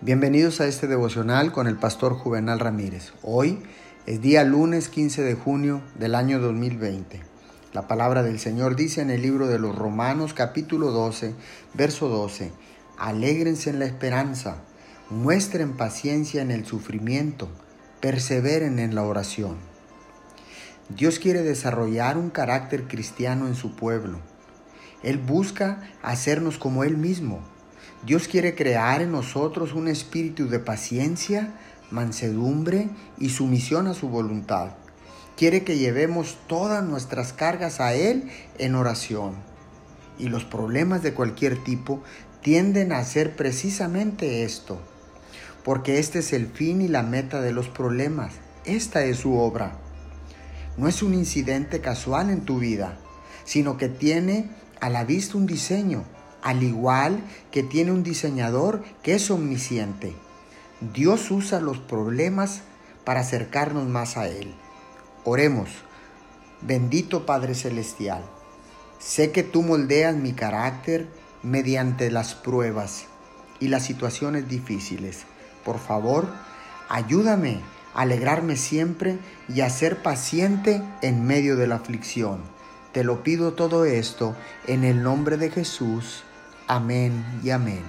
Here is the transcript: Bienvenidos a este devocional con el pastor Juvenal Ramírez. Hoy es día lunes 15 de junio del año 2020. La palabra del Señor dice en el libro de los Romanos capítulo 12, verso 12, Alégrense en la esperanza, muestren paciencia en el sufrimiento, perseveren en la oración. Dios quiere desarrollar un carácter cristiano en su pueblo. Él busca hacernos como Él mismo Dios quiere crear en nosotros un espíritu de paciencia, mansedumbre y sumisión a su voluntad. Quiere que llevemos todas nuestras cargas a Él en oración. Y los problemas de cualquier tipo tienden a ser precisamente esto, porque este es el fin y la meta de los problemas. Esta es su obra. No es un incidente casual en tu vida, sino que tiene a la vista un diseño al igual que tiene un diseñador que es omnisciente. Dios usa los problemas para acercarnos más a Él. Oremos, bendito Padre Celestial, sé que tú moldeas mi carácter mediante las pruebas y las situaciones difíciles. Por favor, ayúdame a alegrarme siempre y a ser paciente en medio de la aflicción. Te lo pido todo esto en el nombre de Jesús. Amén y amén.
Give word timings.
Bienvenidos 0.00 0.60
a 0.60 0.68
este 0.68 0.86
devocional 0.86 1.50
con 1.50 1.66
el 1.66 1.74
pastor 1.74 2.14
Juvenal 2.14 2.60
Ramírez. 2.60 3.14
Hoy 3.20 3.58
es 4.06 4.20
día 4.20 4.44
lunes 4.44 4.88
15 4.88 5.24
de 5.24 5.34
junio 5.34 5.82
del 5.98 6.14
año 6.14 6.38
2020. 6.38 7.20
La 7.72 7.88
palabra 7.88 8.22
del 8.22 8.38
Señor 8.38 8.76
dice 8.76 9.00
en 9.00 9.10
el 9.10 9.22
libro 9.22 9.48
de 9.48 9.58
los 9.58 9.74
Romanos 9.74 10.34
capítulo 10.34 10.92
12, 10.92 11.34
verso 11.74 12.08
12, 12.08 12.52
Alégrense 12.96 13.70
en 13.70 13.80
la 13.80 13.86
esperanza, 13.86 14.58
muestren 15.10 15.76
paciencia 15.76 16.42
en 16.42 16.52
el 16.52 16.64
sufrimiento, 16.64 17.48
perseveren 18.00 18.78
en 18.78 18.94
la 18.94 19.02
oración. 19.02 19.56
Dios 20.90 21.18
quiere 21.18 21.42
desarrollar 21.42 22.18
un 22.18 22.30
carácter 22.30 22.86
cristiano 22.86 23.48
en 23.48 23.56
su 23.56 23.74
pueblo. 23.74 24.20
Él 25.02 25.18
busca 25.18 25.90
hacernos 26.04 26.56
como 26.56 26.84
Él 26.84 26.96
mismo 26.96 27.42
Dios 28.04 28.28
quiere 28.28 28.54
crear 28.54 29.02
en 29.02 29.10
nosotros 29.10 29.72
un 29.72 29.88
espíritu 29.88 30.48
de 30.48 30.60
paciencia, 30.60 31.54
mansedumbre 31.90 32.88
y 33.18 33.30
sumisión 33.30 33.88
a 33.88 33.94
su 33.94 34.08
voluntad. 34.08 34.72
Quiere 35.36 35.64
que 35.64 35.78
llevemos 35.78 36.38
todas 36.46 36.84
nuestras 36.84 37.32
cargas 37.32 37.80
a 37.80 37.94
Él 37.94 38.30
en 38.58 38.74
oración. 38.74 39.34
Y 40.18 40.28
los 40.28 40.44
problemas 40.44 41.02
de 41.02 41.14
cualquier 41.14 41.62
tipo 41.62 42.02
tienden 42.42 42.92
a 42.92 43.04
ser 43.04 43.36
precisamente 43.36 44.44
esto, 44.44 44.80
porque 45.64 45.98
este 45.98 46.20
es 46.20 46.32
el 46.32 46.46
fin 46.46 46.80
y 46.80 46.88
la 46.88 47.02
meta 47.02 47.40
de 47.40 47.52
los 47.52 47.68
problemas. 47.68 48.34
Esta 48.64 49.04
es 49.04 49.18
su 49.18 49.34
obra. 49.34 49.78
No 50.76 50.88
es 50.88 51.02
un 51.02 51.14
incidente 51.14 51.80
casual 51.80 52.30
en 52.30 52.44
tu 52.44 52.58
vida, 52.58 52.96
sino 53.44 53.76
que 53.76 53.88
tiene 53.88 54.50
a 54.80 54.88
la 54.88 55.04
vista 55.04 55.36
un 55.36 55.46
diseño 55.46 56.04
al 56.42 56.62
igual 56.62 57.22
que 57.50 57.62
tiene 57.62 57.92
un 57.92 58.02
diseñador 58.02 58.82
que 59.02 59.14
es 59.14 59.30
omnisciente. 59.30 60.14
Dios 60.94 61.30
usa 61.30 61.60
los 61.60 61.78
problemas 61.78 62.62
para 63.04 63.20
acercarnos 63.20 63.88
más 63.88 64.16
a 64.16 64.28
Él. 64.28 64.54
Oremos, 65.24 65.70
bendito 66.62 67.26
Padre 67.26 67.54
Celestial, 67.54 68.22
sé 68.98 69.32
que 69.32 69.42
tú 69.42 69.62
moldeas 69.62 70.14
mi 70.14 70.32
carácter 70.32 71.08
mediante 71.42 72.10
las 72.10 72.34
pruebas 72.34 73.06
y 73.60 73.68
las 73.68 73.84
situaciones 73.84 74.48
difíciles. 74.48 75.24
Por 75.64 75.78
favor, 75.78 76.28
ayúdame 76.88 77.60
a 77.94 78.02
alegrarme 78.02 78.56
siempre 78.56 79.18
y 79.48 79.60
a 79.62 79.70
ser 79.70 80.02
paciente 80.02 80.82
en 81.02 81.24
medio 81.26 81.56
de 81.56 81.66
la 81.66 81.76
aflicción. 81.76 82.40
Te 82.92 83.04
lo 83.04 83.22
pido 83.22 83.52
todo 83.52 83.84
esto 83.84 84.34
en 84.66 84.84
el 84.84 85.02
nombre 85.02 85.36
de 85.36 85.50
Jesús. 85.50 86.24
Amén 86.68 87.24
y 87.42 87.48
amén. 87.48 87.82